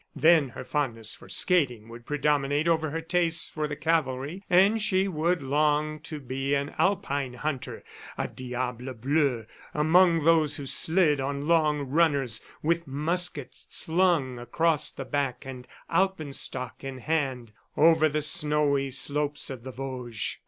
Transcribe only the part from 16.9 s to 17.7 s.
hand,